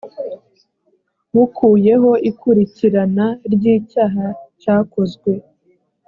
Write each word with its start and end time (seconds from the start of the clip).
bukuyeho 1.33 2.11
ikurikirana 2.29 3.25
ry 3.53 3.63
icyaha 3.77 4.25
cyakozwe 4.61 5.31